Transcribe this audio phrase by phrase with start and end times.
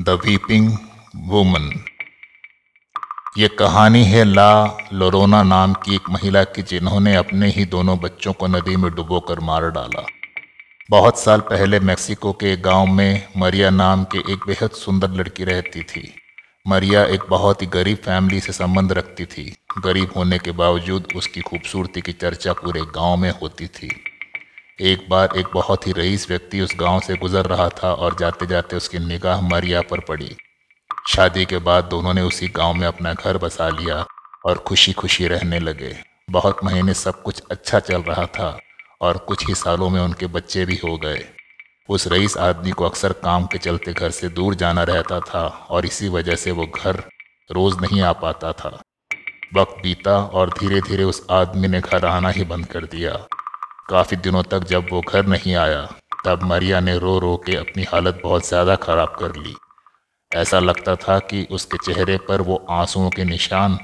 [0.00, 0.72] The weeping
[1.16, 1.84] woman
[3.38, 8.32] ये कहानी है ला लोरोना नाम की एक महिला की, जिन्होंने अपने ही दोनों बच्चों
[8.32, 10.06] को नदी में डुबोकर मार डाला।
[10.90, 15.44] बहुत साल पहले मेक्सिको के एक गाँव में मरिया नाम के एक बेहद सुंदर लड़की
[15.44, 16.14] रहती थी।
[16.68, 21.40] मरिया एक बहुत ही गरीब फैमिली से संबंध रखती थी। गरीब होने के बावजूद उसकी
[21.40, 24.04] खूबसूरती की चर्चा पूरे गाँव में होती थी।
[24.82, 28.46] एक बार एक बहुत ही रईस व्यक्ति उस गाँव से गुजर रहा था और जाते
[28.46, 30.36] जाते उसकी निगाह मरिया पर पड़ी।
[31.08, 34.06] शादी के बाद दोनों ने उसी गाँव में अपना घर बसा लिया
[34.46, 35.96] और खुशी खुशी रहने लगे।
[36.30, 38.58] बहुत महीने सब कुछ अच्छा चल रहा था
[39.00, 41.24] और कुछ ही सालों में उनके बच्चे भी हो गए।
[41.88, 45.86] उस रईस आदमी को अक्सर काम के चलते घर से दूर जाना रहता था और
[45.86, 46.96] इसी वजह से वो घर
[47.52, 48.82] रोज़ नहीं आ पाता था।
[49.54, 53.26] वक्त बीता और धीरे धीरे उस आदमी ने घर आना ही बंद कर दिया।
[53.90, 55.82] काफ़ी दिनों तक जब वो घर नहीं आया,
[56.24, 59.54] तब मरिया ने रो रो के अपनी हालत बहुत ज़्यादा ख़राब कर ली।
[60.32, 63.78] ऐसा लगता था कि उसके चेहरे पर वो आंसुओं के निशान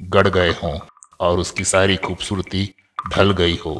[0.00, 0.78] गड़ गए हों
[1.20, 2.64] और उसकी सारी खूबसूरती
[3.12, 3.74] ढल गई हो।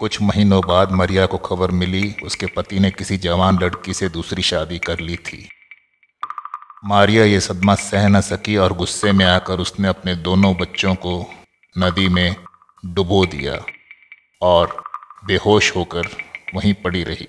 [0.00, 4.42] कुछ महीनों बाद मरिया को खबर मिली, उसके पति ने किसी जवान लड़की से दूसरी
[4.42, 5.48] शादी कर ली थी।
[6.84, 11.14] मारिया ये सदमा सह न सकी और गुस्से में आकर उसने अपने दोनों बच्चों को
[11.76, 12.36] नदी में
[12.84, 13.58] डुबो दिया।
[14.42, 14.82] और
[15.24, 16.06] बेहोश होकर
[16.54, 17.28] वहीं पड़ी रही।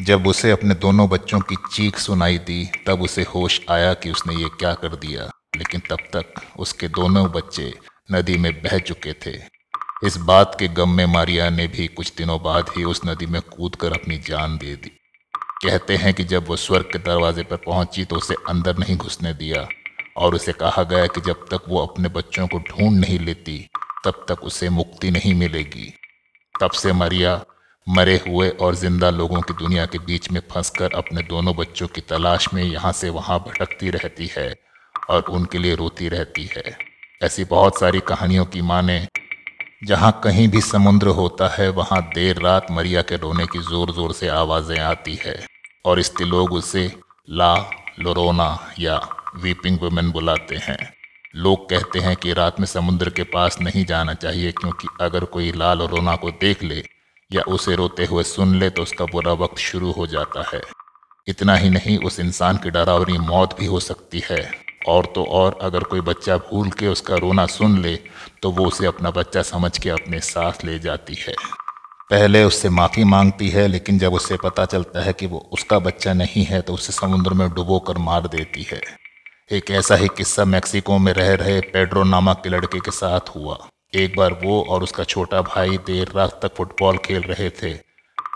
[0.00, 4.34] जब उसे अपने दोनों बच्चों की चीख सुनाई दी, तब उसे होश आया कि उसने
[4.34, 7.74] ये क्या कर दिया। लेकिन तब तक उसके दोनों बच्चे
[8.12, 9.38] नदी में बह चुके थे।
[10.04, 13.42] इस बात के गम में मारिया ने भी कुछ दिनों बाद ही उस नदी में
[13.42, 14.88] कूद कर अपनी जान दे दी।
[15.36, 19.34] कहते हैं कि जब वो स्वर्ग के दरवाजे पर पहुँची तो उसे अंदर नहीं घुसने
[19.34, 19.68] दिया
[20.16, 23.68] और उसे कहा गया कि जब तक वो अपने बच्चों को ढूंढ नहीं लेती
[24.04, 25.92] तब तक उसे मुक्ति नहीं मिलेगी।
[26.54, 27.40] तब से मरिया
[27.86, 32.00] मरे हुए और ज़िंदा लोगों की दुनिया के बीच में फंसकर अपने दोनों बच्चों की
[32.00, 34.54] तलाश में यहाँ से वहाँ भटकती रहती है
[35.10, 36.76] और उनके लिए रोती रहती है।
[37.20, 39.06] ऐसी बहुत सारी कहानियों की माने,
[39.84, 44.12] जहाँ कहीं भी समुद्र होता है, वहाँ देर रात मरिया के रोने की ज़ोर ज़ोर
[44.12, 45.34] से आवाज़ें आती है
[45.84, 46.90] और इसलिए लोग उसे
[47.30, 47.54] ला
[48.00, 48.96] लोरोना या
[49.36, 50.78] वीपिंग वुमेन बुलाते हैं।
[51.36, 55.52] लोग कहते हैं कि रात में समुद्र के पास नहीं जाना चाहिए क्योंकि अगर कोई
[55.52, 56.82] ला रोना को देख ले
[57.32, 60.60] या उसे रोते हुए सुन ले तो उसका बुरा वक्त शुरू हो जाता है।
[61.28, 64.52] इतना ही नहीं, उस इंसान की डरावनी मौत भी हो सकती है।
[64.88, 67.96] और तो और, अगर कोई बच्चा भूल के उसका रोना सुन ले
[68.42, 71.34] तो वो उसे अपना बच्चा समझ के अपने साथ ले जाती है।
[72.10, 76.12] पहले उससे माफ़ी मांगती है, लेकिन जब उसे पता चलता है कि वो उसका बच्चा
[76.12, 78.80] नहीं है तो उसे समुद्र में डुबो कर मार देती है।
[79.50, 83.56] एक ऐसा ही किस्सा मैक्सिको में रह रहे पेड्रो नामक के लड़के के साथ हुआ।
[83.94, 87.72] एक बार वो और उसका छोटा भाई देर रात तक फुटबॉल खेल रहे थे।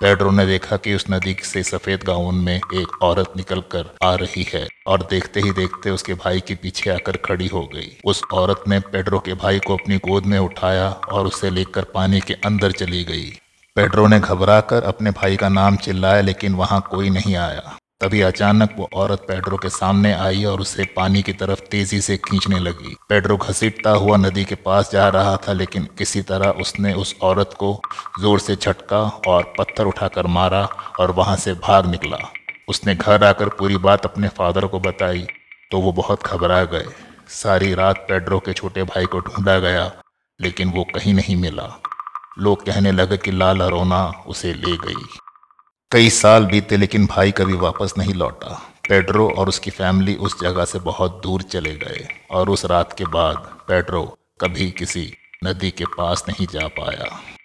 [0.01, 4.15] पेड्रो ने देखा कि उस नदी से सफ़ेद गाउन में एक औरत निकल कर आ
[4.15, 8.23] रही है और देखते ही देखते उसके भाई के पीछे आकर खड़ी हो गई। उस
[8.33, 12.35] औरत ने पेड्रो के भाई को अपनी गोद में उठाया और उसे लेकर पानी के
[12.45, 13.31] अंदर चली गई।
[13.77, 18.21] पेड्रो ने घबरा कर अपने भाई का नाम चिल्लाया, लेकिन वहाँ कोई नहीं आया। तभी
[18.23, 22.59] अचानक वो औरत पेड्रो के सामने आई और उसे पानी की तरफ़ तेज़ी से खींचने
[22.61, 27.15] लगी। पेड्रो घसीटता हुआ नदी के पास जा रहा था, लेकिन किसी तरह उसने उस
[27.23, 27.73] औरत को
[28.21, 30.63] ज़ोर से झटका और पत्थर उठाकर मारा
[31.01, 32.19] और वहाँ से भाग निकला।
[32.69, 35.27] उसने घर आकर पूरी बात अपने फादर को बताई
[35.71, 36.87] तो वो बहुत घबरा गए।
[37.33, 39.91] सारी रात पेड्रो के छोटे भाई को ढूंढा गया,
[40.41, 41.75] लेकिन वो कहीं नहीं मिला।
[42.39, 45.05] लोग कहने लगे कि लाल अरोना उसे ले गई।
[45.95, 48.55] कई साल बीते, लेकिन भाई कभी वापस नहीं लौटा।
[48.89, 53.05] पेड्रो और उसकी फैमिली उस जगह से बहुत दूर चले गए और उस रात के
[53.05, 53.37] बाद
[53.69, 54.03] पेड्रो
[54.41, 55.13] कभी किसी
[55.45, 57.07] नदी के पास नहीं जा पाया।